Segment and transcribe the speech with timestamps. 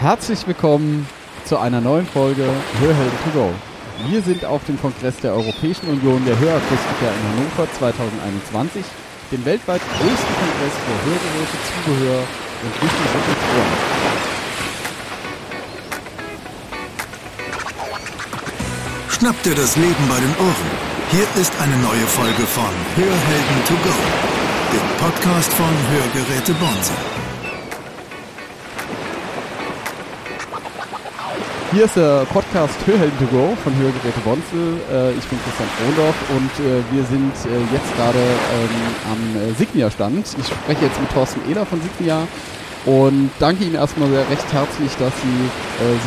[0.00, 1.08] Herzlich willkommen
[1.44, 2.44] zu einer neuen Folge
[2.78, 3.50] Hörhelden to go.
[4.06, 8.84] Wir sind auf dem Kongress der Europäischen Union der Hörakustiker in Hannover 2021,
[9.32, 12.20] dem weltweit größten Kongress für Hörgeräte, Zubehör
[12.62, 13.10] und wichtige
[13.58, 13.74] Ohren.
[19.10, 20.70] Schnapp dir das Leben bei den Ohren.
[21.10, 23.96] Hier ist eine neue Folge von Hörhelden to go,
[24.72, 27.17] dem Podcast von Hörgeräte Bonse.
[31.70, 34.80] Hier ist der Podcast Hörhelden to go von Hörgeräte Bonzel.
[34.90, 38.72] Äh, ich bin Christian Frondorf und äh, wir sind äh, jetzt gerade ähm,
[39.12, 40.24] am Signia-Stand.
[40.38, 42.26] Ich spreche jetzt mit Thorsten Ehler von Signia
[42.86, 45.38] und danke Ihnen erstmal sehr recht herzlich, dass Sie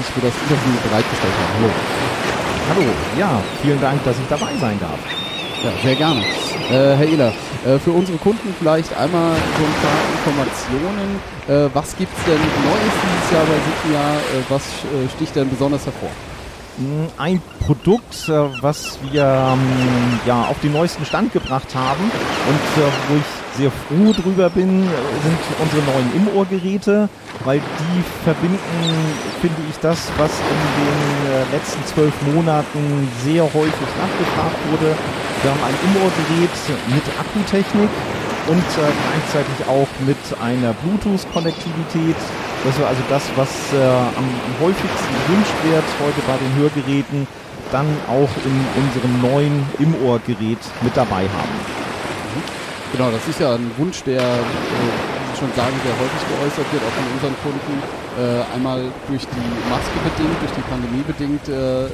[0.01, 1.53] sich für das Interview bereitgestellt haben.
[1.61, 1.69] Hallo.
[2.73, 4.97] Hallo, ja, vielen Dank, dass ich dabei sein darf.
[5.63, 6.23] Ja, sehr gerne.
[6.69, 7.33] Herr Ehler,
[7.65, 11.19] äh, für unsere Kunden vielleicht einmal so ein paar Informationen.
[11.47, 14.15] Äh, was gibt es denn Neues dieses Jahr bei Signia?
[14.17, 16.09] Äh, was äh, sticht denn besonders hervor?
[16.77, 22.83] Hm, ein Produkt, äh, was wir ähm, ja, auf den neuesten Stand gebracht haben und
[23.09, 24.83] wo ich sehr froh drüber bin,
[25.23, 27.09] sind unsere neuen Im-Ohr-Geräte,
[27.43, 28.59] weil die verbinden,
[29.41, 34.95] finde ich, das, was in den letzten zwölf Monaten sehr häufig nachgefragt wurde,
[35.41, 36.55] wir haben ein Im-Ohr-Gerät
[36.93, 37.89] mit Akkutechnik
[38.47, 42.15] und äh, gleichzeitig auch mit einer Bluetooth-Konnektivität.
[42.63, 47.27] Das ist also das, was äh, am, am, häufigsten gewünscht wird heute bei den Hörgeräten,
[47.71, 51.81] dann auch in unserem neuen Im-Ohr-Gerät mit dabei haben.
[52.91, 56.95] Genau, das ist ja ein Wunsch, der, äh, schon sagen, sehr häufig geäußert wird, auch
[56.95, 57.75] von unseren Kunden.
[58.19, 61.87] Äh, einmal durch die Maske bedingt, durch die Pandemie bedingt äh,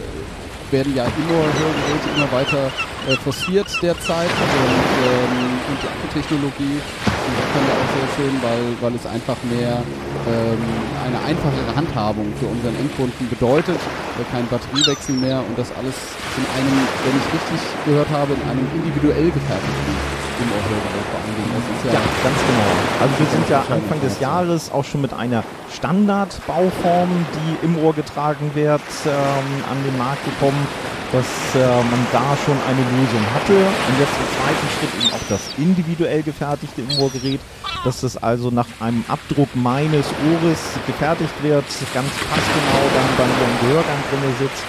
[0.72, 2.72] werden ja immer Hörgeräte immer weiter
[3.08, 6.82] äh, forciert derzeit und, ähm, und die Akkutechnologie
[7.28, 9.84] die kann ja auch sehr schön, weil, weil es einfach mehr
[10.28, 10.64] ähm,
[11.04, 15.96] eine einfachere Handhabung für unseren Endkunden bedeutet, äh, kein Batteriewechsel mehr und das alles
[16.40, 21.52] in einem, wenn ich richtig gehört habe, in einem individuell gefertigten im Dingen.
[21.54, 22.72] Das ist ja, ja ganz genau.
[23.02, 25.44] Also wir sind ja Anfang des Jahres auch schon mit einer
[25.74, 30.68] Standardbauform, die im Ohr getragen wird, ähm, an den Markt gekommen
[31.12, 35.28] dass äh, man da schon eine Lösung hatte und jetzt im zweiten Schritt eben auch
[35.30, 37.40] das individuell gefertigte Immogerät,
[37.86, 43.44] dass das also nach einem Abdruck meines Ohres gefertigt wird, ganz passgenau dann bei so
[43.46, 44.64] einem Gehörgang drin sitzt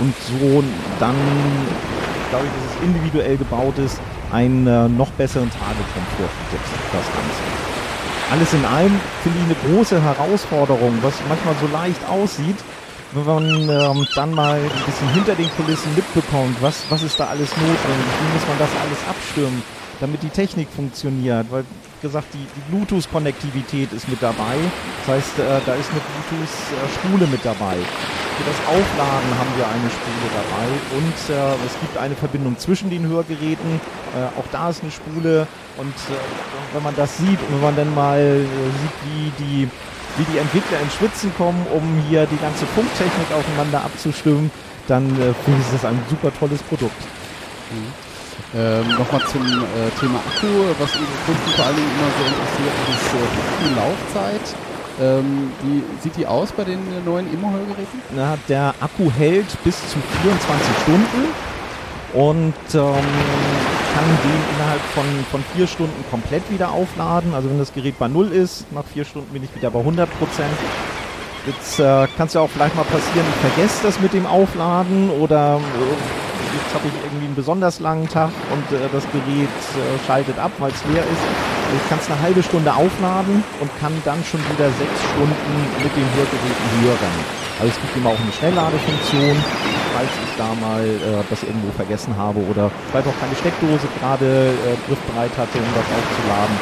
[0.00, 0.64] und so
[0.98, 1.14] dann,
[2.30, 4.00] glaube ich, dass es individuell gebaut ist,
[4.34, 7.42] einen äh, noch besseren Tagekomfort bietet, das Ganze.
[8.32, 12.56] Alles in allem finde ich eine große Herausforderung, was manchmal so leicht aussieht,
[13.12, 17.26] wenn man ähm, dann mal ein bisschen hinter den Kulissen mitbekommt, was, was ist da
[17.26, 19.62] alles notwendig, wie muss man das alles abstimmen,
[20.00, 21.64] damit die Technik funktioniert, weil
[22.02, 24.56] gesagt, die, die Bluetooth-Konnektivität ist mit dabei,
[25.06, 27.76] das heißt, äh, da ist eine Bluetooth-Spule mit dabei.
[28.36, 30.66] Für das Aufladen haben wir eine Spule dabei
[30.98, 33.80] und äh, es gibt eine Verbindung zwischen den Hörgeräten,
[34.14, 35.46] äh, auch da ist eine Spule
[35.76, 36.18] und äh,
[36.74, 39.70] wenn man das sieht und wenn man dann mal äh, sieht, wie die
[40.16, 44.50] wie die Entwickler ins Schwitzen kommen, um hier die ganze Funktechnik aufeinander abzustimmen,
[44.86, 47.00] dann äh, finde ich das ein super tolles Produkt.
[47.70, 48.04] Mhm.
[48.54, 50.46] Ähm, Nochmal zum äh, Thema Akku,
[50.78, 54.73] was unsere Kunden vor allen Dingen immer so interessiert, ist äh, die Akkulaufzeit.
[55.00, 58.00] Ähm, wie sieht die aus bei den äh, neuen Immo-Hörgeräten?
[58.14, 61.28] Na, der Akku hält bis zu 24 Stunden
[62.12, 63.04] und ähm,
[63.94, 67.34] kann den innerhalb von, von vier Stunden komplett wieder aufladen.
[67.34, 70.08] Also wenn das Gerät bei Null ist, nach vier Stunden bin ich wieder bei 100
[70.18, 70.54] Prozent.
[71.46, 75.10] Jetzt äh, kann es ja auch vielleicht mal passieren, ich vergesse das mit dem Aufladen
[75.10, 80.06] oder äh, jetzt habe ich irgendwie einen besonders langen Tag und äh, das Gerät äh,
[80.06, 81.53] schaltet ab, weil es leer ist.
[81.72, 85.92] Ich kann es eine halbe Stunde aufladen und kann dann schon wieder sechs Stunden mit
[85.96, 87.14] den Hörgeräten hören.
[87.60, 89.36] Also es gibt immer auch eine Schnellladefunktion,
[89.94, 94.52] falls ich da mal äh, das irgendwo vergessen habe oder vielleicht auch keine Steckdose gerade
[94.52, 96.56] äh, griffbereit hatte, um das aufzuladen.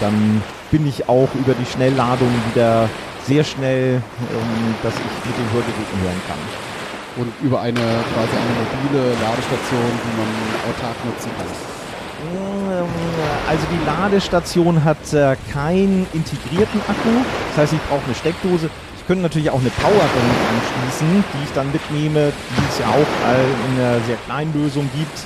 [0.00, 2.90] Dann bin ich auch über die Schnellladung wieder
[3.26, 6.42] sehr schnell, ähm, dass ich mit den Hörgeräten hören kann.
[7.16, 10.30] Und über eine quasi eine mobile Ladestation, die man
[10.66, 11.46] autark nutzen kann.
[13.48, 17.10] Also die Ladestation hat äh, keinen integrierten Akku.
[17.50, 18.70] Das heißt, ich brauche eine Steckdose.
[18.96, 23.06] Ich könnte natürlich auch eine Powerbank anschließen, die ich dann mitnehme, die es ja auch
[23.68, 25.18] in einer sehr kleinen Lösung gibt.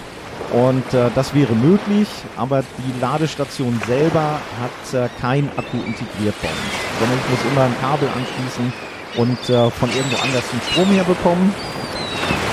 [0.52, 6.48] Und äh, das wäre möglich, aber die Ladestation selber hat äh, kein Akku integriert bei
[6.48, 8.72] uns, sondern ich muss immer ein Kabel anschließen
[9.16, 11.54] und äh, von irgendwo anders den Strom herbekommen.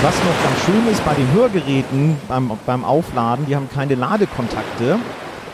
[0.06, 5.00] Was noch ganz schön ist bei den Hörgeräten beim, beim Aufladen, die haben keine Ladekontakte.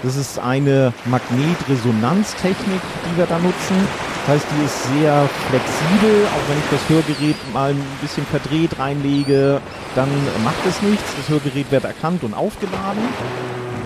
[0.03, 3.89] Das ist eine Magnetresonanztechnik, die wir da nutzen.
[4.27, 6.27] Das heißt, die ist sehr flexibel.
[6.27, 9.63] Auch wenn ich das Hörgerät mal ein bisschen verdreht reinlege,
[9.95, 10.11] dann
[10.45, 11.17] macht es nichts.
[11.17, 13.09] Das Hörgerät wird erkannt und aufgeladen.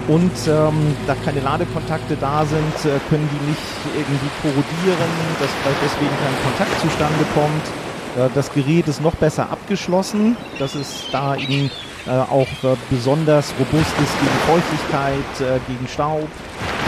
[0.09, 5.83] Und ähm, da keine Ladekontakte da sind, äh, können die nicht irgendwie korrodieren, dass vielleicht
[5.87, 7.86] deswegen kein Kontakt zustande kommt.
[8.17, 11.71] Äh, das Gerät ist noch besser abgeschlossen, dass es da eben
[12.07, 16.29] äh, auch äh, besonders robust ist gegen Feuchtigkeit, gegen Staub.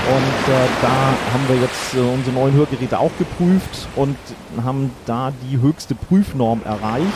[0.09, 4.17] Und da haben wir jetzt unsere neuen Hörgeräte auch geprüft und
[4.65, 7.07] haben da die höchste Prüfnorm erreicht.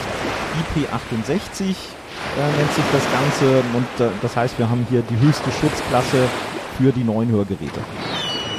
[0.77, 6.29] IP68 äh, nennt sich das Ganze und das heißt, wir haben hier die höchste Schutzklasse
[6.77, 7.81] für die neuen Hörgeräte.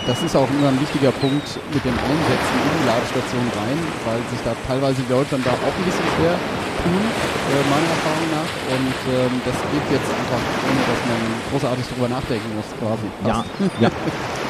[0.06, 4.20] Das ist auch immer ein wichtiger Punkt mit dem Einsetzen in die Ladestation rein, weil
[4.28, 6.36] sich da teilweise die Leute dann da auch ein bisschen schwer
[6.84, 8.52] tun, äh, meiner Erfahrung nach.
[8.68, 13.08] Und ähm, das geht jetzt einfach, ohne dass man großartig drüber nachdenken muss, quasi.
[13.24, 13.48] Ja,
[13.80, 13.90] ja.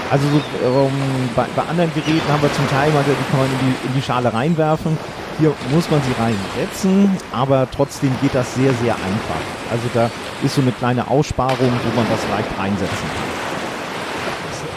[0.09, 3.61] Also so, ähm, bei, bei anderen Geräten haben wir zum Teil, die kann man in
[3.61, 4.97] die, in die Schale reinwerfen.
[5.37, 9.43] Hier muss man sie reinsetzen, aber trotzdem geht das sehr, sehr einfach.
[9.69, 10.09] Also da
[10.41, 13.42] ist so eine kleine Aussparung, wo man das leicht reinsetzen kann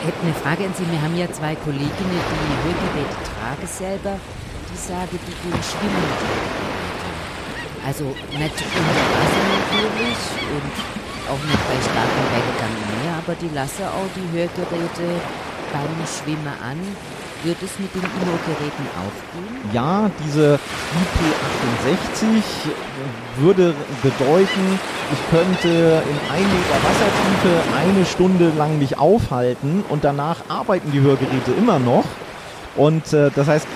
[0.06, 0.86] hätte eine Frage an Sie.
[0.86, 4.14] Wir haben ja zwei Kolleginnen, die Hörgeräte tragen selber.
[4.70, 6.10] Die sagen, die gehen schwimmen.
[7.82, 8.04] Also
[8.38, 10.22] nicht unter Wasser natürlich
[10.54, 10.74] und
[11.30, 15.06] auch nicht bei starkem Weggang mehr, aber die lassen auch die Hörgeräte
[15.74, 16.78] beim Schwimmen an.
[17.42, 19.70] Wird es mit den IMO-Geräten aufgehen?
[19.72, 20.58] Ja, diese
[21.84, 22.42] IP68
[23.38, 24.80] würde bedeuten,
[25.12, 31.00] ich könnte in 1 Meter Wassertiefe eine Stunde lang mich aufhalten und danach arbeiten die
[31.00, 32.04] Hörgeräte immer noch.
[32.74, 33.66] Und äh, das heißt,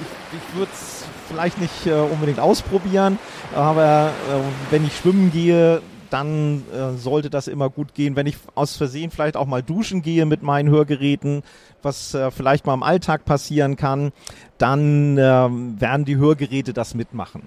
[0.00, 3.18] ich, ich würde es vielleicht nicht äh, unbedingt ausprobieren,
[3.54, 5.80] aber äh, wenn ich schwimmen gehe,
[6.10, 8.16] dann äh, sollte das immer gut gehen.
[8.16, 11.42] Wenn ich aus Versehen vielleicht auch mal duschen gehe mit meinen Hörgeräten,
[11.82, 14.12] was äh, vielleicht mal im Alltag passieren kann,
[14.58, 17.42] dann äh, werden die Hörgeräte das mitmachen.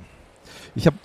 [0.75, 0.97] Ich habe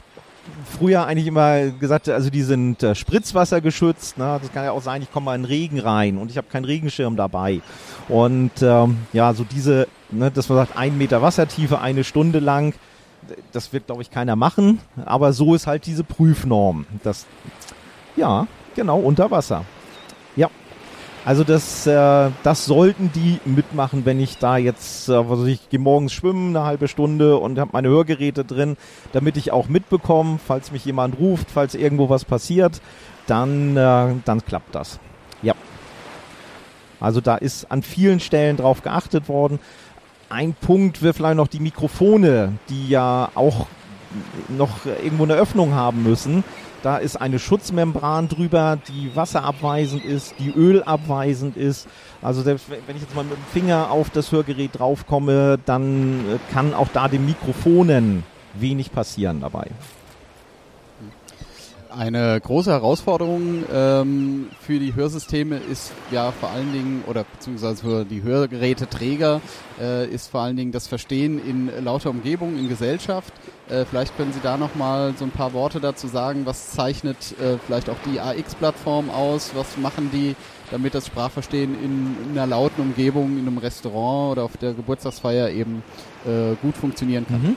[0.79, 4.19] früher eigentlich immer gesagt, also die sind äh, Spritzwasser geschützt.
[4.19, 4.39] Ne?
[4.41, 6.65] Das kann ja auch sein, ich komme mal in Regen rein und ich habe keinen
[6.65, 7.61] Regenschirm dabei.
[8.09, 12.75] Und ähm, ja, so diese, ne, dass man sagt, ein Meter Wassertiefe, eine Stunde lang,
[13.53, 14.81] das wird, glaube ich, keiner machen.
[15.05, 16.87] Aber so ist halt diese Prüfnorm.
[17.03, 17.27] Das,
[18.17, 19.65] ja, genau, unter Wasser.
[20.37, 20.51] Ja.
[21.25, 25.81] Also das, äh, das sollten die mitmachen, wenn ich da jetzt, äh, weiß ich, gehe
[25.81, 28.77] morgens schwimmen, eine halbe Stunde und habe meine Hörgeräte drin,
[29.13, 32.83] damit ich auch mitbekomme, falls mich jemand ruft, falls irgendwo was passiert,
[33.27, 35.01] dann, äh, dann klappt das.
[35.41, 35.55] Ja.
[37.01, 39.61] Also da ist an vielen Stellen drauf geachtet worden.
[40.35, 43.69] Ein Punkt wäre vielleicht noch die Mikrofone, die ja auch
[44.49, 46.43] noch irgendwo eine Öffnung haben müssen.
[46.83, 51.87] Da ist eine Schutzmembran drüber, die wasserabweisend ist, die ölabweisend ist.
[52.21, 56.75] Also selbst wenn ich jetzt mal mit dem Finger auf das Hörgerät draufkomme, dann kann
[56.75, 59.69] auch da den Mikrofonen wenig passieren dabei.
[61.97, 68.05] Eine große Herausforderung ähm, für die Hörsysteme ist ja vor allen Dingen, oder beziehungsweise für
[68.05, 69.41] die Hörgeräteträger,
[69.81, 73.33] äh, ist vor allen Dingen das Verstehen in lauter Umgebung, in Gesellschaft.
[73.69, 76.47] Äh, vielleicht können Sie da nochmal so ein paar Worte dazu sagen.
[76.47, 79.53] Was zeichnet äh, vielleicht auch die AX-Plattform aus?
[79.55, 80.35] Was machen die,
[80.73, 85.51] damit das Sprachverstehen in, in, einer lauten Umgebung, in einem Restaurant oder auf der Geburtstagsfeier
[85.51, 85.85] eben
[86.27, 87.41] äh, gut funktionieren kann?
[87.41, 87.57] Mhm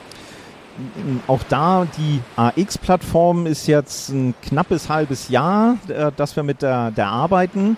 [1.26, 6.90] auch da, die AX-Plattform ist jetzt ein knappes halbes Jahr, äh, dass wir mit der,
[6.90, 7.76] der arbeiten.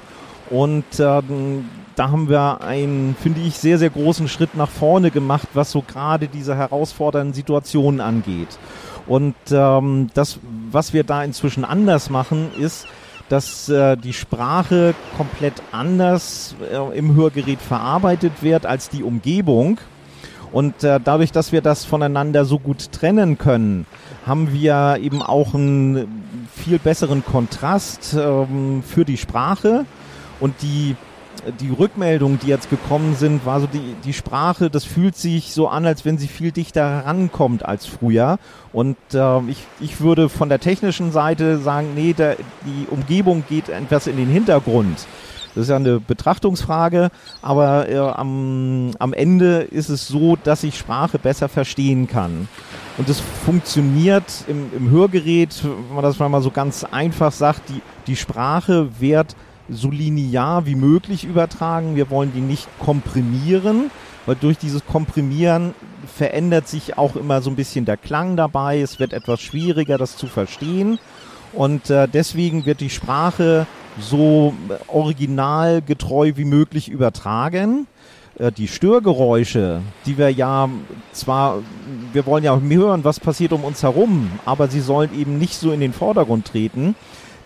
[0.51, 1.65] Und ähm,
[1.97, 5.83] da haben wir einen, finde ich, sehr, sehr großen Schritt nach vorne gemacht, was so
[5.83, 8.59] gerade diese herausfordernden Situationen angeht.
[9.07, 10.39] Und ähm, das,
[10.71, 12.87] was wir da inzwischen anders machen, ist,
[13.29, 19.79] dass äh, die Sprache komplett anders äh, im Hörgerät verarbeitet wird als die Umgebung.
[20.53, 23.87] Und äh, dadurch, dass wir das voneinander so gut trennen können,
[24.27, 29.85] haben wir eben auch einen viel besseren Kontrast ähm, für die Sprache.
[30.41, 30.97] Und die,
[31.61, 35.69] die Rückmeldungen, die jetzt gekommen sind, war so die, die Sprache, das fühlt sich so
[35.69, 38.39] an, als wenn sie viel dichter herankommt als früher.
[38.73, 43.69] Und äh, ich, ich würde von der technischen Seite sagen, nee, der, die Umgebung geht
[43.69, 45.07] etwas in den Hintergrund.
[45.55, 47.11] Das ist ja eine Betrachtungsfrage,
[47.43, 52.49] aber äh, am, am Ende ist es so, dass ich Sprache besser verstehen kann.
[52.99, 57.83] Und es funktioniert im, im Hörgerät, wenn man das mal so ganz einfach sagt, die,
[58.07, 59.35] die Sprache wird
[59.69, 61.97] so linear wie möglich übertragen.
[61.97, 63.91] Wir wollen die nicht komprimieren,
[64.27, 65.75] weil durch dieses Komprimieren
[66.07, 68.81] verändert sich auch immer so ein bisschen der Klang dabei.
[68.81, 70.99] Es wird etwas schwieriger, das zu verstehen.
[71.53, 73.67] Und äh, deswegen wird die Sprache
[73.99, 74.55] so
[74.87, 77.87] originalgetreu wie möglich übertragen.
[78.39, 80.69] äh, die Störgeräusche, die wir ja
[81.13, 81.63] zwar,
[82.13, 85.73] wir wollen ja hören, was passiert um uns herum, aber sie sollen eben nicht so
[85.73, 86.95] in den Vordergrund treten.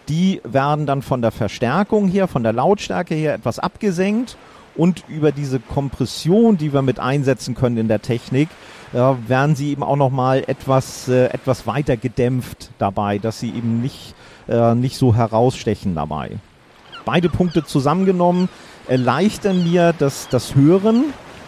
[0.08, 4.36] Die werden dann von der Verstärkung her, von der Lautstärke her etwas abgesenkt
[4.76, 8.48] und über diese Kompression, die wir mit einsetzen können in der Technik,
[8.92, 13.80] äh, werden sie eben auch nochmal etwas, äh, etwas weiter gedämpft dabei, dass sie eben
[13.80, 14.14] nicht,
[14.48, 16.38] äh, nicht so herausstechen dabei.
[17.04, 18.48] Beide Punkte zusammengenommen
[18.88, 21.04] erleichtern mir das, das Hören,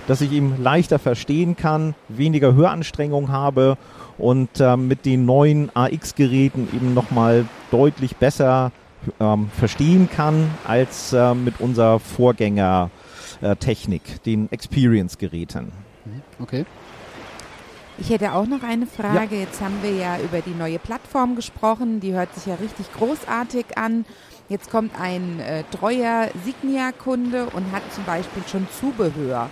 [0.06, 3.76] dass ich eben leichter verstehen kann, weniger Höranstrengung habe
[4.18, 8.72] und äh, mit den neuen AX-Geräten eben nochmal deutlich besser
[9.20, 12.95] ähm, verstehen kann als äh, mit unserer Vorgängertechnik,
[13.40, 13.56] äh,
[14.24, 15.72] den Experience-Geräten.
[16.04, 16.22] Mhm.
[16.38, 16.64] Okay.
[17.98, 19.36] Ich hätte auch noch eine Frage.
[19.36, 19.42] Ja.
[19.42, 22.00] Jetzt haben wir ja über die neue Plattform gesprochen.
[22.00, 24.04] Die hört sich ja richtig großartig an.
[24.48, 29.48] Jetzt kommt ein äh, treuer Signia-Kunde und hat zum Beispiel schon Zubehör.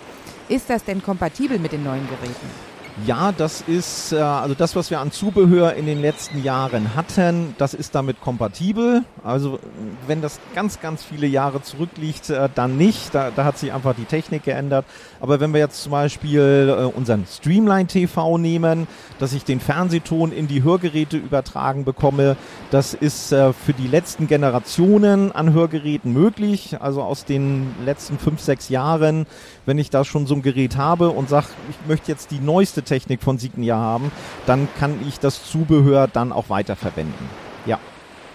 [0.47, 2.64] Ist das denn kompatibel mit den neuen Geräten?
[3.03, 7.53] Ja, das ist, äh, also das, was wir an Zubehör in den letzten Jahren hatten,
[7.57, 9.03] das ist damit kompatibel.
[9.21, 9.59] Also
[10.07, 13.13] wenn das ganz, ganz viele Jahre zurückliegt, äh, dann nicht.
[13.13, 14.85] Da, da hat sich einfach die Technik geändert.
[15.19, 18.87] Aber wenn wir jetzt zum Beispiel äh, unseren Streamline TV nehmen,
[19.19, 22.37] dass ich den Fernsehton in die Hörgeräte übertragen bekomme,
[22.71, 26.77] das ist äh, für die letzten Generationen an Hörgeräten möglich.
[26.79, 29.25] Also aus den letzten fünf, sechs Jahren,
[29.65, 32.84] wenn ich da schon so ein Gerät habe und sage, ich möchte jetzt die neueste
[32.85, 34.11] Technik von Signia haben,
[34.45, 37.29] dann kann ich das Zubehör dann auch weiterverwenden.
[37.65, 37.79] Ja.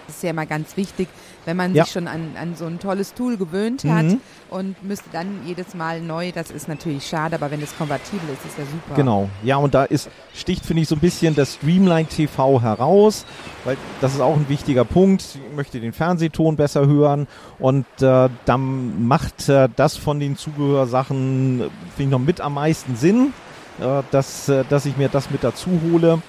[0.07, 1.07] Das ist ja mal ganz wichtig,
[1.45, 1.83] wenn man ja.
[1.83, 4.21] sich schon an, an so ein tolles Tool gewöhnt hat mhm.
[4.49, 8.45] und müsste dann jedes Mal neu, das ist natürlich schade, aber wenn es kompatibel ist,
[8.45, 8.95] ist ja super.
[8.95, 13.25] Genau, ja und da ist, sticht finde ich so ein bisschen das Streamline TV heraus,
[13.63, 17.27] weil das ist auch ein wichtiger Punkt, ich möchte den Fernsehton besser hören
[17.59, 22.95] und äh, dann macht äh, das von den Zubehörsachen, finde ich noch mit am meisten
[22.95, 23.50] Sinn, äh,
[24.11, 26.21] dass, äh, dass ich mir das mit dazu hole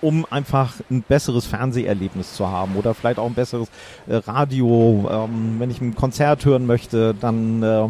[0.00, 3.68] um einfach ein besseres Fernseherlebnis zu haben oder vielleicht auch ein besseres
[4.06, 5.08] äh, Radio.
[5.10, 7.88] Ähm, wenn ich ein Konzert hören möchte, dann, äh,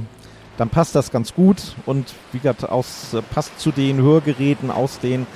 [0.56, 4.99] dann passt das ganz gut und wie gesagt, aus, äh, passt zu den Hörgeräten aus
[5.00, 5.26] den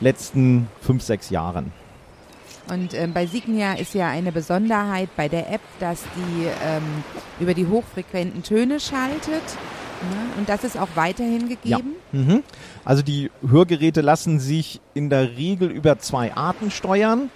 [0.00, 1.72] letzten fünf, sechs Jahren.
[2.70, 6.82] Und ähm, bei Signia ist ja eine Besonderheit bei der App, dass die ähm,
[7.40, 9.42] über die hochfrequenten Töne schaltet.
[10.02, 11.94] Ja, und das ist auch weiterhin gegeben?
[12.12, 12.18] Ja.
[12.18, 12.42] Mhm.
[12.84, 17.30] Also die Hörgeräte lassen sich in der Regel über zwei Arten steuern.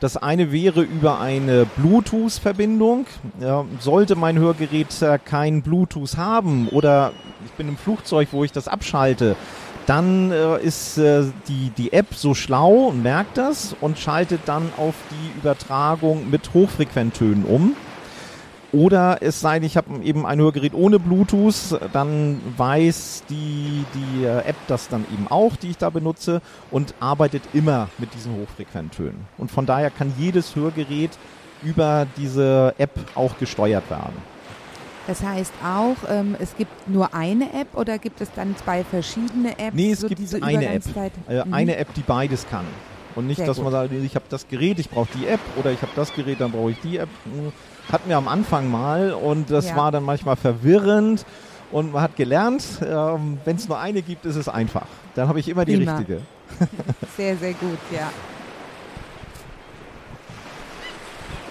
[0.00, 3.06] Das eine wäre über eine Bluetooth-Verbindung.
[3.40, 7.12] Ja, sollte mein Hörgerät äh, kein Bluetooth haben oder
[7.44, 9.34] ich bin im Flugzeug, wo ich das abschalte,
[9.86, 14.70] dann äh, ist äh, die, die App so schlau und merkt das und schaltet dann
[14.76, 17.74] auf die Übertragung mit Hochfrequenttönen um.
[18.70, 24.24] Oder es sei denn, ich habe eben ein Hörgerät ohne Bluetooth, dann weiß die, die
[24.24, 28.36] äh, App das dann eben auch, die ich da benutze und arbeitet immer mit diesen
[28.36, 29.26] Hochfrequenttönen.
[29.38, 31.12] Und von daher kann jedes Hörgerät
[31.62, 34.16] über diese App auch gesteuert werden.
[35.06, 39.58] Das heißt auch, ähm, es gibt nur eine App oder gibt es dann zwei verschiedene
[39.58, 39.74] Apps?
[39.74, 40.82] Nee, es so gibt eine App.
[41.26, 41.54] Äh, mhm.
[41.54, 42.66] Eine App, die beides kann.
[43.14, 43.64] Und nicht, Sehr dass gut.
[43.64, 46.42] man sagt, ich habe das Gerät, ich brauche die App oder ich habe das Gerät,
[46.42, 47.08] dann brauche ich die App.
[47.90, 49.76] Hatten wir am Anfang mal und das ja.
[49.76, 51.24] war dann manchmal verwirrend.
[51.70, 54.86] Und man hat gelernt, ähm, wenn es nur eine gibt, ist es einfach.
[55.14, 55.98] Dann habe ich immer die immer.
[55.98, 56.22] richtige.
[57.16, 58.10] Sehr, sehr gut, ja.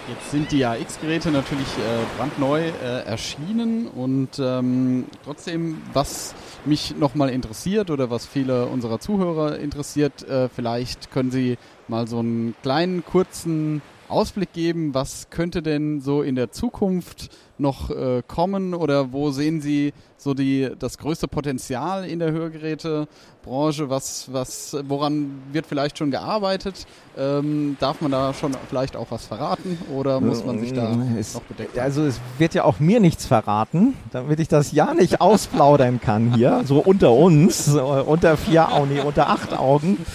[0.09, 7.29] Jetzt sind die AX-Geräte natürlich äh, brandneu äh, erschienen und ähm, trotzdem, was mich nochmal
[7.29, 11.57] interessiert oder was viele unserer Zuhörer interessiert, äh, vielleicht können Sie
[11.89, 17.89] mal so einen kleinen, kurzen Ausblick geben, was könnte denn so in der Zukunft noch
[17.89, 23.89] äh, kommen oder wo sehen Sie so die, das größte Potenzial in der Hörgerätebranche?
[23.89, 26.85] Was, was, woran wird vielleicht schon gearbeitet?
[27.17, 31.17] Ähm, darf man da schon vielleicht auch was verraten oder muss man sich da mm,
[31.17, 31.79] es, noch bedecken?
[31.79, 36.35] Also es wird ja auch mir nichts verraten, damit ich das ja nicht ausplaudern kann
[36.35, 39.97] hier, so unter uns, so unter vier Augen, nee, unter acht Augen.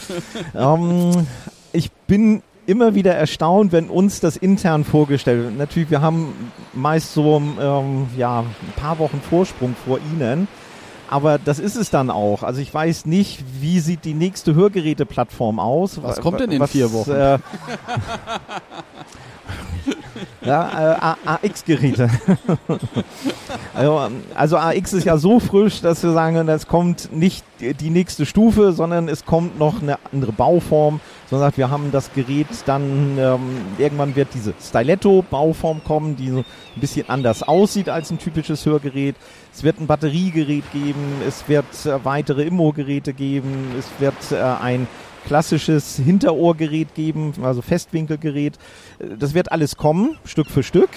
[0.54, 1.26] Ähm,
[1.72, 5.58] ich bin immer wieder erstaunt, wenn uns das intern vorgestellt wird.
[5.58, 6.32] Natürlich, wir haben
[6.72, 10.48] meist so ähm, ja, ein paar Wochen Vorsprung vor Ihnen.
[11.10, 12.42] Aber das ist es dann auch.
[12.42, 16.02] Also ich weiß nicht, wie sieht die nächste Hörgeräteplattform aus.
[16.02, 17.10] Was kommt denn in was, vier Wochen?
[17.10, 17.38] Äh,
[20.44, 22.10] ja, äh, AX-Geräte.
[23.74, 28.26] also, also AX ist ja so frisch, dass wir sagen, es kommt nicht die nächste
[28.26, 31.00] Stufe, sondern es kommt noch eine andere Bauform.
[31.30, 33.40] Sondern sagt, wir haben das Gerät dann, ähm,
[33.78, 39.16] irgendwann wird diese Stiletto-Bauform kommen, die so ein bisschen anders aussieht als ein typisches Hörgerät.
[39.54, 44.86] Es wird ein Batteriegerät geben, es wird äh, weitere Immo-Geräte geben, es wird äh, ein
[45.26, 48.58] klassisches Hinterohrgerät geben, also Festwinkelgerät.
[49.18, 50.90] Das wird alles kommen, Stück für Stück.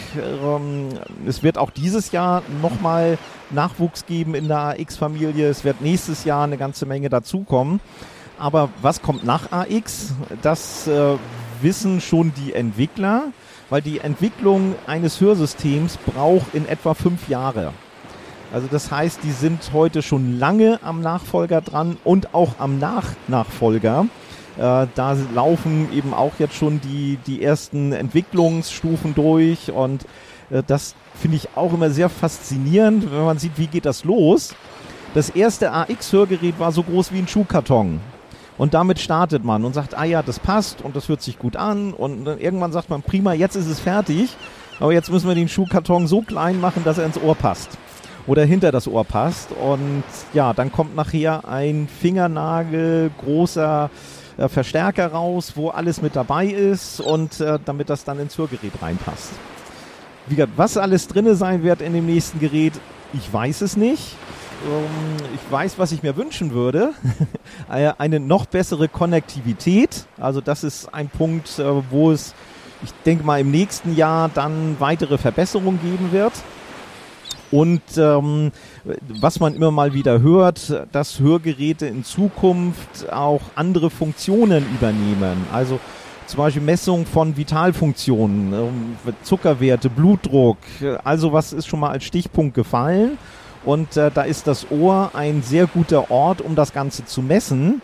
[0.44, 0.90] Ähm,
[1.28, 3.18] es wird auch dieses Jahr nochmal
[3.52, 5.50] Nachwuchs geben in der AX-Familie.
[5.50, 7.80] Es wird nächstes Jahr eine ganze Menge dazukommen.
[8.38, 10.14] Aber was kommt nach AX?
[10.42, 11.16] Das äh,
[11.62, 13.32] wissen schon die Entwickler,
[13.70, 17.72] weil die Entwicklung eines Hörsystems braucht in etwa fünf Jahre.
[18.56, 24.06] Also das heißt, die sind heute schon lange am Nachfolger dran und auch am Nach-Nachfolger.
[24.56, 30.06] Äh, da laufen eben auch jetzt schon die, die ersten Entwicklungsstufen durch und
[30.52, 34.56] äh, das finde ich auch immer sehr faszinierend, wenn man sieht, wie geht das los.
[35.14, 38.00] Das erste AX-Hörgerät war so groß wie ein Schuhkarton.
[38.58, 41.58] Und damit startet man und sagt, ah ja, das passt und das hört sich gut
[41.58, 41.92] an.
[41.92, 44.38] Und irgendwann sagt man, prima, jetzt ist es fertig.
[44.80, 47.78] Aber jetzt müssen wir den Schuhkarton so klein machen, dass er ins Ohr passt
[48.28, 49.52] oder hinter das Ohr passt.
[49.52, 50.04] Und
[50.34, 53.90] ja, dann kommt nachher ein Fingernagel großer
[54.38, 58.74] äh, Verstärker raus, wo alles mit dabei ist und äh, damit das dann ins Hörgerät
[58.82, 59.32] reinpasst.
[60.28, 62.74] Wie gesagt, was alles drinne sein wird in dem nächsten Gerät,
[63.14, 64.16] ich weiß es nicht.
[64.66, 66.94] Ähm, ich weiß, was ich mir wünschen würde.
[67.68, 70.06] Eine noch bessere Konnektivität.
[70.20, 72.34] Also das ist ein Punkt, äh, wo es,
[72.84, 76.34] ich denke mal, im nächsten Jahr dann weitere Verbesserungen geben wird.
[77.56, 78.52] Und ähm,
[79.08, 85.48] was man immer mal wieder hört, dass Hörgeräte in Zukunft auch andere Funktionen übernehmen.
[85.54, 85.80] Also
[86.26, 90.58] zum Beispiel Messung von Vitalfunktionen, ähm, Zuckerwerte, Blutdruck.
[91.06, 93.18] Also was ist schon mal als Stichpunkt gefallen.
[93.64, 97.82] Und äh, da ist das Ohr ein sehr guter Ort, um das Ganze zu messen.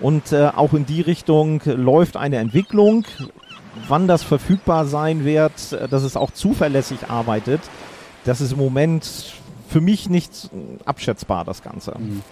[0.00, 3.06] Und äh, auch in die Richtung läuft eine Entwicklung.
[3.88, 7.62] Wann das verfügbar sein wird, äh, dass es auch zuverlässig arbeitet,
[8.24, 9.34] das ist im Moment
[9.68, 10.50] für mich nicht
[10.84, 11.94] abschätzbar, das Ganze.
[11.98, 12.22] Mhm.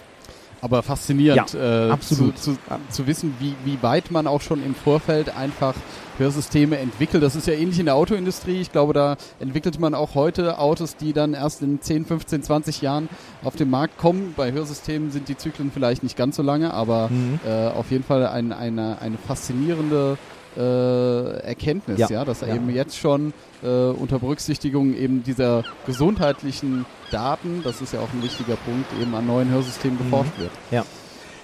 [0.62, 2.38] Aber faszinierend, ja, äh, absolut.
[2.38, 2.58] Zu, zu,
[2.88, 5.74] zu, wissen, wie, wie weit man auch schon im Vorfeld einfach
[6.18, 7.20] Hörsysteme entwickelt.
[7.20, 8.60] Das ist ja ähnlich in der Autoindustrie.
[8.60, 12.80] Ich glaube, da entwickelt man auch heute Autos, die dann erst in 10, 15, 20
[12.80, 13.08] Jahren
[13.42, 14.34] auf den Markt kommen.
[14.36, 17.40] Bei Hörsystemen sind die Zyklen vielleicht nicht ganz so lange, aber mhm.
[17.44, 20.16] äh, auf jeden Fall ein, eine, eine faszinierende
[20.56, 22.54] äh, Erkenntnis, ja, ja dass ja.
[22.54, 28.22] eben jetzt schon äh, unter Berücksichtigung eben dieser gesundheitlichen Daten, das ist ja auch ein
[28.22, 30.04] wichtiger Punkt, eben an neuen Hörsystemen mhm.
[30.04, 30.50] geforscht wird.
[30.70, 30.84] Ja.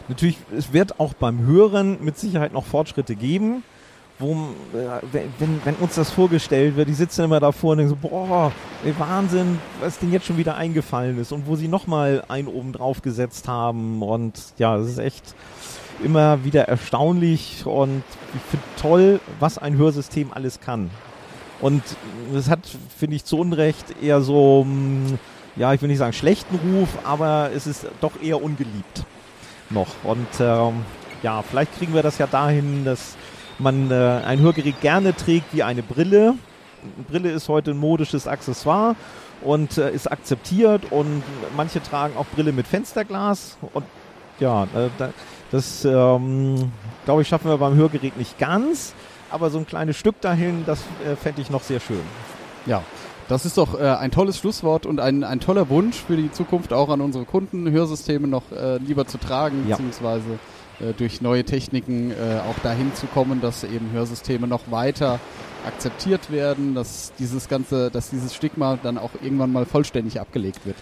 [0.08, 3.62] Natürlich, es wird auch beim Hören mit Sicherheit noch Fortschritte geben,
[4.18, 4.32] wo,
[4.74, 5.00] äh,
[5.38, 8.52] wenn, wenn uns das vorgestellt wird, die sitzen immer davor und denken so, boah,
[8.98, 13.02] Wahnsinn, was denen jetzt schon wieder eingefallen ist und wo sie nochmal einen oben drauf
[13.02, 15.34] gesetzt haben und ja, das ist echt,
[16.02, 18.02] immer wieder erstaunlich und
[18.34, 20.90] ich finde toll, was ein Hörsystem alles kann.
[21.60, 21.82] Und
[22.32, 22.60] das hat,
[22.96, 25.18] finde ich, zu Unrecht eher so, hm,
[25.56, 29.04] ja, ich will nicht sagen schlechten Ruf, aber es ist doch eher ungeliebt
[29.70, 29.88] noch.
[30.04, 30.84] Und ähm,
[31.22, 33.16] ja, vielleicht kriegen wir das ja dahin, dass
[33.58, 36.34] man äh, ein Hörgerät gerne trägt wie eine Brille.
[37.08, 38.94] Brille ist heute ein modisches Accessoire
[39.42, 41.22] und äh, ist akzeptiert und
[41.56, 43.84] manche tragen auch Brille mit Fensterglas und
[44.38, 45.10] ja, äh, da,
[45.50, 46.70] das, ähm,
[47.04, 48.94] glaube ich, schaffen wir beim Hörgerät nicht ganz.
[49.30, 52.00] Aber so ein kleines Stück dahin, das äh, fände ich noch sehr schön.
[52.66, 52.82] Ja,
[53.28, 56.72] das ist doch äh, ein tolles Schlusswort und ein, ein toller Wunsch für die Zukunft
[56.72, 59.76] auch an unsere Kunden, Hörsysteme noch äh, lieber zu tragen, ja.
[59.76, 60.38] beziehungsweise
[60.80, 65.20] äh, durch neue Techniken äh, auch dahin zu kommen, dass eben Hörsysteme noch weiter
[65.66, 70.76] akzeptiert werden, dass dieses ganze, dass dieses Stigma dann auch irgendwann mal vollständig abgelegt wird.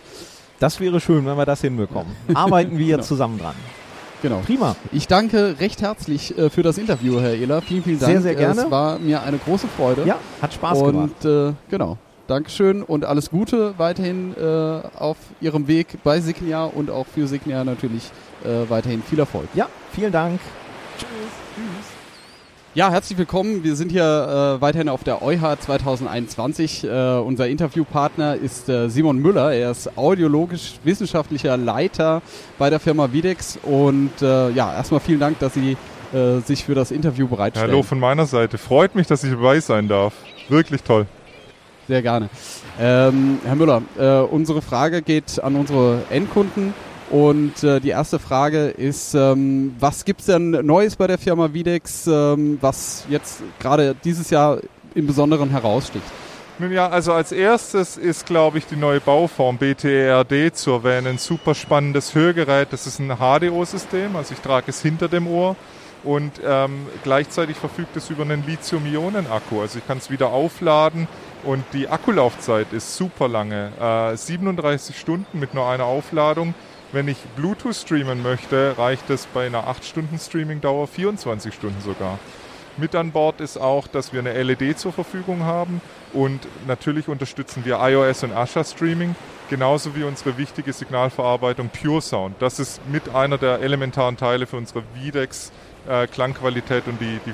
[0.61, 2.15] Das wäre schön, wenn wir das hinbekommen.
[2.35, 3.03] Arbeiten wir genau.
[3.03, 3.55] zusammen dran.
[4.23, 4.41] Genau.
[4.41, 4.77] Prima.
[4.93, 7.63] Ich danke recht herzlich äh, für das Interview, Herr Ehler.
[7.63, 8.13] Vielen, vielen Dank.
[8.13, 8.63] Sehr, sehr gerne.
[8.63, 10.05] Es war mir eine große Freude.
[10.05, 11.25] Ja, hat Spaß und, gemacht.
[11.25, 11.99] Und äh, genau.
[12.27, 17.63] Dankeschön und alles Gute weiterhin äh, auf Ihrem Weg bei Signia und auch für Signia
[17.63, 18.11] natürlich
[18.45, 19.49] äh, weiterhin viel Erfolg.
[19.55, 20.41] Ja, vielen Dank.
[20.99, 21.09] Tschüss.
[21.55, 21.96] Tschüss.
[22.77, 23.65] Ja, herzlich willkommen.
[23.65, 24.03] Wir sind hier
[24.59, 26.85] äh, weiterhin auf der EuH 2021.
[26.85, 26.89] Äh,
[27.21, 29.51] unser Interviewpartner ist äh, Simon Müller.
[29.55, 32.21] Er ist audiologisch-wissenschaftlicher Leiter
[32.59, 33.59] bei der Firma Videx.
[33.63, 35.79] Und äh, ja, erstmal vielen Dank, dass Sie
[36.13, 37.71] äh, sich für das Interview bereitstellen.
[37.71, 38.59] Hallo von meiner Seite.
[38.59, 40.13] Freut mich, dass ich dabei sein darf.
[40.51, 41.07] Wirklich toll.
[41.89, 42.29] Sehr gerne.
[42.79, 46.75] Ähm, Herr Müller, äh, unsere Frage geht an unsere Endkunden.
[47.11, 52.07] Und äh, die erste Frage ist, ähm, was gibt's denn Neues bei der Firma Videx,
[52.07, 54.59] ähm, was jetzt gerade dieses Jahr
[54.95, 56.05] im Besonderen heraussticht?
[56.59, 61.07] Nun ja, also als erstes ist, glaube ich, die neue Bauform BTRD zu erwähnen.
[61.07, 62.69] Ein super spannendes Hörgerät.
[62.73, 65.55] Das ist ein HDO-System, also ich trage es hinter dem Ohr
[66.03, 69.61] und ähm, gleichzeitig verfügt es über einen Lithium-Ionen-Akku.
[69.61, 71.09] Also ich kann es wieder aufladen
[71.45, 73.73] und die Akkulaufzeit ist super lange.
[73.79, 76.55] Äh, 37 Stunden mit nur einer Aufladung.
[76.93, 82.19] Wenn ich Bluetooth streamen möchte, reicht es bei einer 8-Stunden-Streaming-Dauer 24 Stunden sogar.
[82.77, 85.81] Mit an Bord ist auch, dass wir eine LED zur Verfügung haben
[86.13, 89.17] und natürlich unterstützen wir iOS und Asha Streaming,
[89.49, 92.37] genauso wie unsere wichtige Signalverarbeitung Pure Sound.
[92.41, 95.53] Das ist mit einer der elementaren Teile für unsere VDEX
[95.89, 97.33] äh, Klangqualität und die, die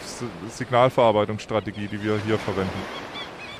[0.48, 3.11] Signalverarbeitungsstrategie, die wir hier verwenden.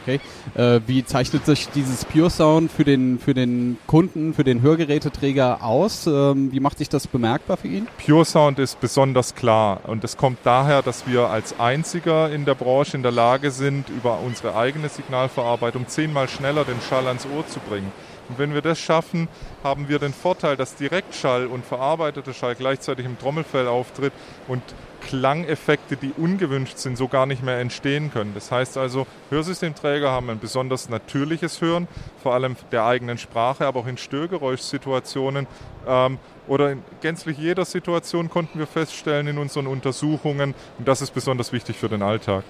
[0.02, 0.20] Okay.
[0.54, 5.62] Äh, wie zeichnet sich dieses Pure Sound für den, für den Kunden, für den Hörgeräteträger
[5.62, 6.08] aus?
[6.08, 7.86] Ähm, wie macht sich das bemerkbar für ihn?
[8.04, 12.56] Pure Sound ist besonders klar und es kommt daher, dass wir als einziger in der
[12.56, 17.46] Branche in der Lage sind, über unsere eigene Signalverarbeitung zehnmal schneller den Schall ans Ohr
[17.46, 17.92] zu bringen.
[18.28, 19.28] Und wenn wir das schaffen,
[19.62, 24.12] haben wir den Vorteil, dass Direktschall und verarbeiteter Schall gleichzeitig im Trommelfell auftritt
[24.48, 24.62] und
[25.08, 28.32] Klangeffekte, die ungewünscht sind, so gar nicht mehr entstehen können.
[28.34, 31.88] Das heißt also, Hörsystemträger haben ein besonders natürliches Hören,
[32.22, 35.46] vor allem der eigenen Sprache, aber auch in Störgeräuschsituationen
[35.86, 41.12] ähm, oder in gänzlich jeder Situation konnten wir feststellen in unseren Untersuchungen, und das ist
[41.12, 42.44] besonders wichtig für den Alltag.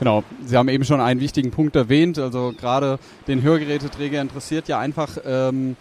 [0.00, 2.18] Genau, Sie haben eben schon einen wichtigen Punkt erwähnt.
[2.18, 5.76] Also gerade den Hörgeräteträger interessiert ja einfach, ähm,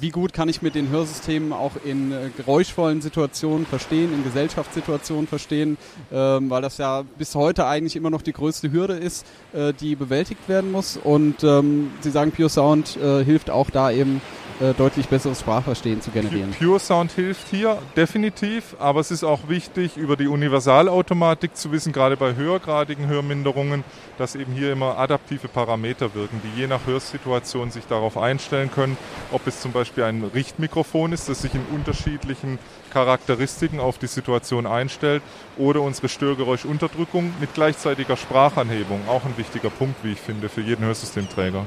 [0.00, 5.26] wie gut kann ich mit den Hörsystemen auch in äh, geräuschvollen Situationen verstehen, in Gesellschaftssituationen
[5.26, 5.76] verstehen,
[6.12, 9.96] ähm, weil das ja bis heute eigentlich immer noch die größte Hürde ist, äh, die
[9.96, 10.96] bewältigt werden muss.
[10.96, 14.20] Und ähm, Sie sagen, Pure Sound äh, hilft auch da eben
[14.60, 16.54] äh, deutlich besseres Sprachverstehen zu generieren.
[16.56, 21.92] Pure Sound hilft hier definitiv, aber es ist auch wichtig, über die Universalautomatik zu wissen,
[21.92, 23.82] gerade bei höhergradigen Hörminderungen,
[24.16, 28.96] dass eben hier immer adaptive Parameter wirken, die je nach Hörsituation sich darauf einstellen können,
[29.32, 32.58] ob es zum Beispiel ein Richtmikrofon ist, das sich in unterschiedlichen
[32.92, 35.22] Charakteristiken auf die Situation einstellt,
[35.56, 40.84] oder unsere Störgeräuschunterdrückung mit gleichzeitiger Sprachanhebung, auch ein wichtiger Punkt, wie ich finde, für jeden
[40.84, 41.66] Hörsystemträger.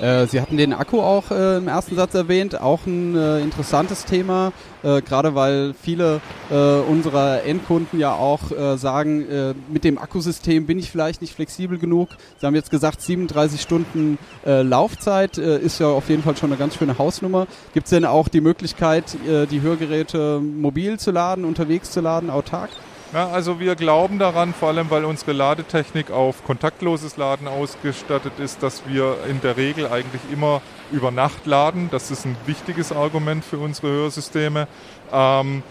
[0.00, 4.04] Äh, Sie hatten den Akku auch äh, im ersten Satz erwähnt, auch ein äh, interessantes
[4.04, 8.38] Thema, äh, gerade weil viele äh, unserer Endkunden ja auch
[8.76, 12.08] sagen, mit dem Akkusystem bin ich vielleicht nicht flexibel genug.
[12.38, 16.76] Sie haben jetzt gesagt, 37 Stunden Laufzeit ist ja auf jeden Fall schon eine ganz
[16.76, 17.46] schöne Hausnummer.
[17.74, 19.16] Gibt es denn auch die Möglichkeit,
[19.50, 22.70] die Hörgeräte mobil zu laden, unterwegs zu laden, autark?
[23.14, 28.62] Ja, also wir glauben daran, vor allem weil unsere Ladetechnik auf kontaktloses Laden ausgestattet ist,
[28.62, 30.60] dass wir in der Regel eigentlich immer
[30.92, 31.88] über Nacht laden.
[31.90, 34.68] Das ist ein wichtiges Argument für unsere Hörsysteme.
[35.10, 35.62] Ähm,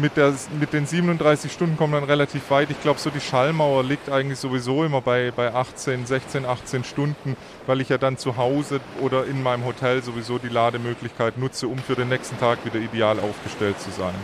[0.00, 2.70] mit, der, mit den 37 Stunden kommen dann relativ weit.
[2.70, 7.36] Ich glaube, so die Schallmauer liegt eigentlich sowieso immer bei, bei 18, 16, 18 Stunden,
[7.66, 11.76] weil ich ja dann zu Hause oder in meinem Hotel sowieso die Lademöglichkeit nutze, um
[11.76, 14.14] für den nächsten Tag wieder ideal aufgestellt zu sein.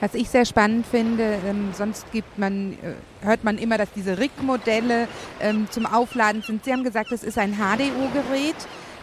[0.00, 4.18] Was ich sehr spannend finde, ähm, sonst gibt man, äh, hört man immer, dass diese
[4.18, 5.08] RIG-Modelle
[5.40, 6.64] ähm, zum Aufladen sind.
[6.64, 8.56] Sie haben gesagt, das ist ein HDO-Gerät.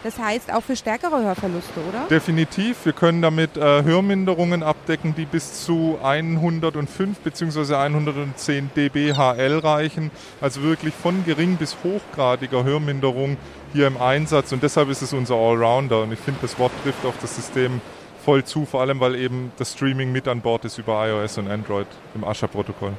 [0.04, 2.06] Das heißt auch für stärkere Hörverluste, oder?
[2.08, 2.84] Definitiv.
[2.84, 7.74] Wir können damit äh, Hörminderungen abdecken, die bis zu 105 bzw.
[7.74, 10.12] 110 dB HL reichen.
[10.40, 13.36] Also wirklich von gering bis hochgradiger Hörminderung
[13.72, 14.52] hier im Einsatz.
[14.52, 16.02] Und deshalb ist es unser Allrounder.
[16.02, 17.80] Und ich finde, das Wort trifft auf das System
[18.28, 21.48] voll zu, vor allem weil eben das Streaming mit an Bord ist über iOS und
[21.48, 22.92] Android im Asha-Protokoll.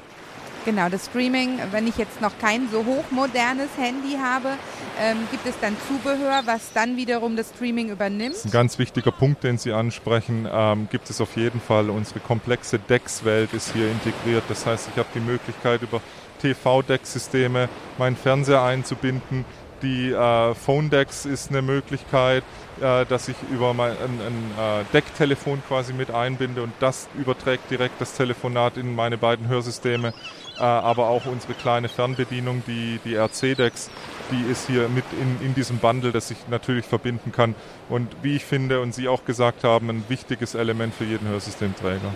[0.66, 4.54] Genau, das Streaming, wenn ich jetzt noch kein so hochmodernes Handy habe,
[5.00, 8.34] ähm, gibt es dann Zubehör, was dann wiederum das Streaming übernimmt?
[8.34, 10.48] Das ist ein ganz wichtiger Punkt, den Sie ansprechen.
[10.52, 11.92] Ähm, gibt es auf jeden Fall.
[11.92, 14.44] Unsere komplexe DEX-Welt ist hier integriert.
[14.50, 16.02] Das heißt, ich habe die Möglichkeit, über
[16.42, 19.46] TV-DEX-Systeme meinen Fernseher einzubinden.
[19.82, 22.44] Die äh, Phone Decks ist eine Möglichkeit,
[22.82, 27.70] äh, dass ich über mein, ein, ein äh, Decktelefon quasi mit einbinde und das überträgt
[27.72, 30.14] direkt das Telefonat in meine beiden Hörsysteme.
[30.58, 33.90] Äh, aber auch unsere kleine Fernbedienung, die, die RC-Decks,
[34.32, 37.56] die ist hier mit in, in diesem Bundle, das ich natürlich verbinden kann.
[37.88, 42.14] Und wie ich finde und Sie auch gesagt haben, ein wichtiges Element für jeden Hörsystemträger.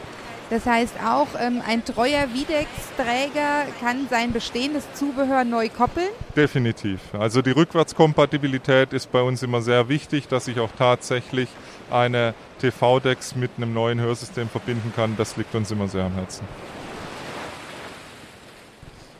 [0.53, 6.09] Das heißt auch, ähm, ein treuer Videx-Träger kann sein bestehendes Zubehör neu koppeln?
[6.35, 6.99] Definitiv.
[7.13, 11.49] Also die Rückwärtskompatibilität ist bei uns immer sehr wichtig, dass ich auch tatsächlich
[11.89, 15.17] eine TV-Dex mit einem neuen Hörsystem verbinden kann.
[15.17, 16.47] Das liegt uns immer sehr am Herzen.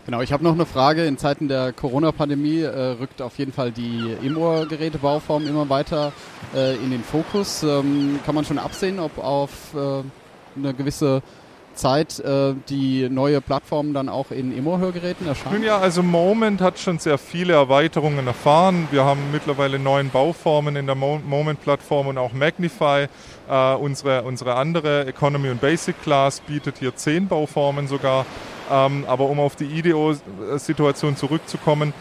[0.06, 1.06] Genau, ich habe noch eine Frage.
[1.06, 6.14] In Zeiten der Corona-Pandemie äh, rückt auf jeden Fall die Imor-Gerätebauform immer weiter
[6.56, 7.64] äh, in den Fokus.
[7.64, 10.04] Ähm, kann man schon absehen, ob auf äh,
[10.56, 11.22] eine gewisse
[11.76, 15.56] Zeit äh, die neue Plattform dann auch in Immo-Hörgeräten erscheint?
[15.56, 18.88] Nun ja, also Moment hat schon sehr viele Erweiterungen erfahren.
[18.92, 23.08] Wir haben mittlerweile neun Bauformen in der Moment-Plattform und auch Magnify.
[23.50, 28.26] Äh, unsere, unsere andere Economy und Basic Class bietet hier zehn Bauformen sogar.
[28.72, 31.94] Ähm, aber um auf die IDEO-Situation zurückzukommen,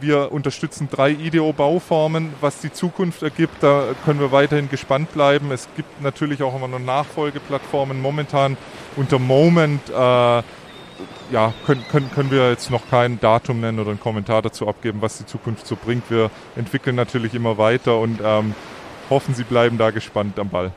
[0.00, 2.32] wir unterstützen drei IDEO-Bauformen.
[2.40, 5.50] Was die Zukunft ergibt, da können wir weiterhin gespannt bleiben.
[5.50, 8.00] Es gibt natürlich auch immer noch Nachfolgeplattformen.
[8.00, 8.56] Momentan
[8.96, 10.42] unter Moment äh,
[11.30, 15.02] ja, können, können, können wir jetzt noch kein Datum nennen oder einen Kommentar dazu abgeben,
[15.02, 16.10] was die Zukunft so bringt.
[16.10, 18.54] Wir entwickeln natürlich immer weiter und ähm,
[19.10, 20.72] hoffen, Sie bleiben da gespannt am Ball.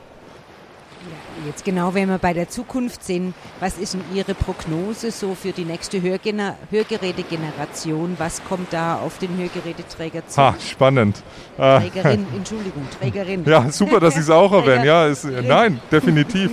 [1.46, 5.52] Jetzt genau, wenn wir bei der Zukunft sind, was ist denn Ihre Prognose so für
[5.52, 8.16] die nächste Hörgener Hörgerätegeneration?
[8.18, 10.40] Was kommt da auf den Hörgeräteträger zu?
[10.40, 11.22] Ha, spannend.
[11.56, 13.44] Trägerin, Entschuldigung, Trägerin.
[13.46, 14.84] Ja, super, dass Sie es auch erwähnen.
[14.84, 16.50] Ja, ist, nein, definitiv.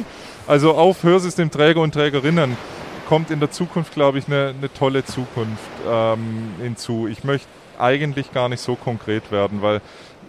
[0.48, 2.56] Also auf Hörsystemträger und Trägerinnen
[3.08, 7.08] kommt in der Zukunft, glaube ich, eine, eine tolle Zukunft ähm, hinzu.
[7.08, 7.48] Ich möchte
[7.80, 9.82] eigentlich gar nicht so konkret werden, weil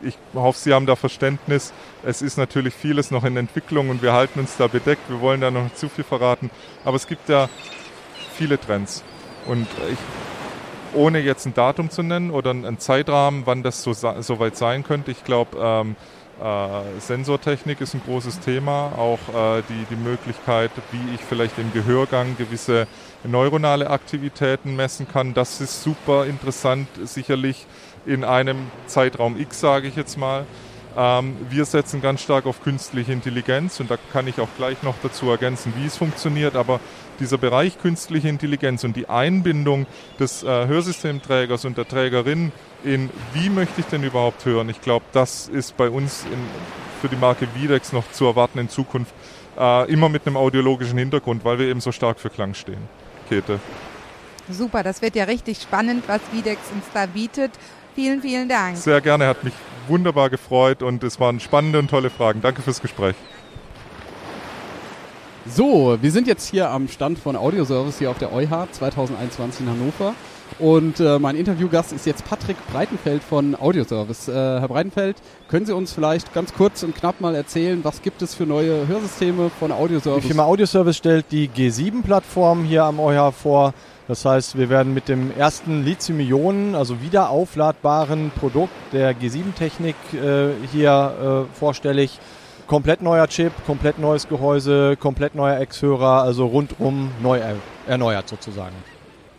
[0.02, 1.72] ich hoffe, Sie haben da Verständnis.
[2.04, 5.08] Es ist natürlich vieles noch in Entwicklung und wir halten uns da bedeckt.
[5.08, 6.50] Wir wollen da noch nicht zu viel verraten.
[6.84, 7.48] Aber es gibt ja
[8.36, 9.02] viele Trends.
[9.46, 9.98] Und ich,
[10.94, 14.82] ohne jetzt ein Datum zu nennen oder einen Zeitrahmen, wann das so, so weit sein
[14.82, 15.96] könnte, ich glaube, ähm,
[16.40, 18.92] äh, Sensortechnik ist ein großes Thema.
[18.96, 22.86] Auch äh, die, die Möglichkeit, wie ich vielleicht im Gehörgang gewisse
[23.24, 27.66] neuronale Aktivitäten messen kann, das ist super interessant, sicherlich
[28.06, 30.46] in einem Zeitraum X, sage ich jetzt mal.
[30.96, 34.94] Ähm, wir setzen ganz stark auf künstliche Intelligenz und da kann ich auch gleich noch
[35.02, 36.56] dazu ergänzen, wie es funktioniert.
[36.56, 36.80] Aber
[37.20, 39.86] dieser Bereich künstliche Intelligenz und die Einbindung
[40.18, 45.04] des äh, Hörsystemträgers und der Trägerin in, wie möchte ich denn überhaupt hören, ich glaube,
[45.12, 46.38] das ist bei uns in,
[47.00, 49.12] für die Marke Videx noch zu erwarten in Zukunft.
[49.58, 52.88] Äh, immer mit einem audiologischen Hintergrund, weil wir eben so stark für Klang stehen.
[53.28, 53.58] Käthe.
[54.48, 57.50] Super, das wird ja richtig spannend, was Videx uns da bietet.
[57.96, 58.76] Vielen, vielen Dank.
[58.76, 59.54] Sehr gerne, hat mich
[59.88, 62.42] wunderbar gefreut und es waren spannende und tolle Fragen.
[62.42, 63.16] Danke fürs Gespräch.
[65.46, 69.70] So, wir sind jetzt hier am Stand von Audioservice hier auf der EuH 2021 in
[69.72, 70.14] Hannover.
[70.58, 74.28] Und äh, mein Interviewgast ist jetzt Patrick Breitenfeld von Audioservice.
[74.28, 75.16] Äh, Herr Breitenfeld,
[75.48, 78.86] können Sie uns vielleicht ganz kurz und knapp mal erzählen, was gibt es für neue
[78.86, 80.20] Hörsysteme von Audioservice?
[80.20, 83.72] Die Firma Audioservice stellt die G7-Plattform hier am EuH vor.
[84.08, 90.50] Das heißt, wir werden mit dem ersten Lithium-Ionen, also wieder aufladbaren Produkt der G7-Technik äh,
[90.72, 92.20] hier äh, vorstellig.
[92.68, 97.56] Komplett neuer Chip, komplett neues Gehäuse, komplett neuer Ex-Hörer, also rundum neu er
[97.88, 98.74] erneuert sozusagen.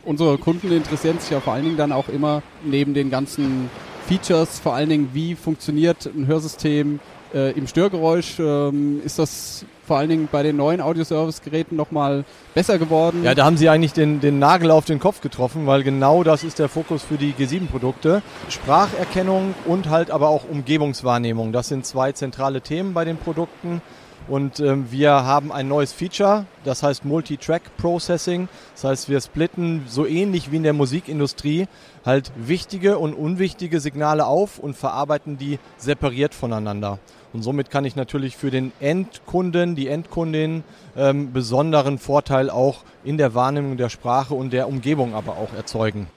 [0.04, 3.70] Unsere Kunden interessieren sich ja vor allen Dingen dann auch immer neben den ganzen
[4.08, 7.00] Features, vor allen Dingen, wie funktioniert ein Hörsystem
[7.34, 8.40] äh, im Störgeräusch.
[8.40, 13.24] Ähm, ist das vor allen Dingen bei den neuen Audioservice-Geräten nochmal besser geworden.
[13.24, 16.44] Ja, da haben Sie eigentlich den, den Nagel auf den Kopf getroffen, weil genau das
[16.44, 18.22] ist der Fokus für die G7-Produkte.
[18.50, 21.54] Spracherkennung und halt aber auch Umgebungswahrnehmung.
[21.54, 23.82] Das sind zwei zentrale Themen bei den Produkten.
[24.28, 28.50] Und ähm, wir haben ein neues Feature, das heißt Multi-Track Processing.
[28.74, 31.68] Das heißt, wir splitten so ähnlich wie in der Musikindustrie
[32.06, 37.00] halt wichtige und unwichtige Signale auf und verarbeiten die separiert voneinander.
[37.38, 40.64] Und somit kann ich natürlich für den Endkunden, die Endkundin
[40.98, 46.08] ähm, besonderen Vorteil auch in der Wahrnehmung der Sprache und der Umgebung aber auch erzeugen.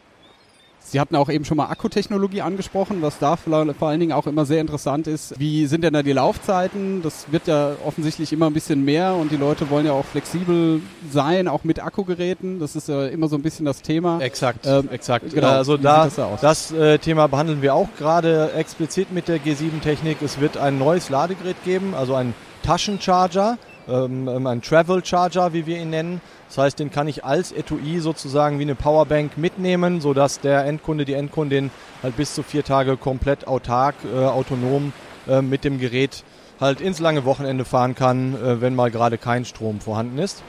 [0.82, 4.44] Sie hatten auch eben schon mal Akkutechnologie angesprochen, was da vor allen Dingen auch immer
[4.44, 5.38] sehr interessant ist.
[5.38, 7.02] Wie sind denn da die Laufzeiten?
[7.02, 10.80] Das wird ja offensichtlich immer ein bisschen mehr und die Leute wollen ja auch flexibel
[11.12, 12.58] sein, auch mit Akkugeräten.
[12.58, 14.20] Das ist ja immer so ein bisschen das Thema.
[14.20, 15.32] Exakt, ähm, exakt.
[15.32, 15.48] Genau.
[15.48, 20.22] Also da, das, da das äh, Thema behandeln wir auch gerade explizit mit der G7-Technik.
[20.22, 23.58] Es wird ein neues Ladegerät geben, also ein Taschencharger,
[23.90, 27.53] ähm, ähm ein Travel Charger, wie wir ihn nennen das heißt, den kann ich als
[27.53, 31.70] Etui sozusagen wie eine Powerbank mitnehmen, sodass der Endkunde, die Endkundin
[32.03, 34.92] halt bis zu vier Tage komplett autark, äh, autonom
[35.29, 36.24] äh, mit dem Gerät
[36.61, 40.42] halt ins lange Wochenende fahren kann, äh, wenn mal gerade kein Strom vorhanden ist.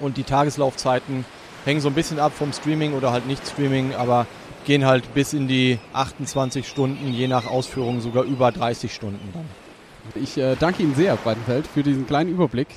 [0.00, 1.26] Und die Tageslaufzeiten
[1.66, 4.26] hängen so ein bisschen ab vom Streaming oder halt nicht Streaming, aber
[4.64, 9.65] gehen halt bis in die 28 Stunden, je nach Ausführung sogar über 30 Stunden dann.
[10.14, 12.68] Ich äh, danke Ihnen sehr, Breitenfeld, für diesen kleinen Überblick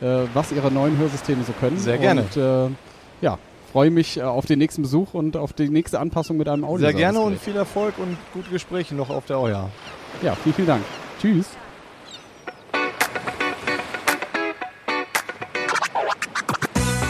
[0.00, 1.78] äh, was ihre neuen Hörsysteme so können.
[1.78, 2.22] Sehr gerne.
[2.22, 2.74] Und äh,
[3.20, 3.38] ja,
[3.72, 6.86] freue mich äh, auf den nächsten Besuch und auf die nächste Anpassung mit einem Audio.
[6.86, 9.70] Sehr gerne und viel Erfolg und gute Gespräche noch auf der Euer.
[10.22, 10.84] Ja, vielen, vielen Dank.
[11.20, 11.46] Tschüss.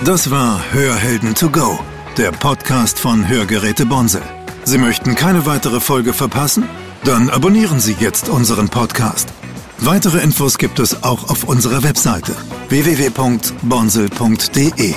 [0.05, 1.79] Das war Hörhelden to go,
[2.17, 4.23] der Podcast von Hörgeräte Bonse.
[4.65, 6.65] Sie möchten keine weitere Folge verpassen?
[7.05, 9.29] Dann abonnieren Sie jetzt unseren Podcast.
[9.81, 12.37] Weitere Infos gibt es auch auf unserer Webseite
[12.69, 14.95] www.bonsel.de